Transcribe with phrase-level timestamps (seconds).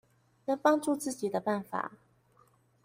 [0.45, 1.91] 能幫助自己的辦法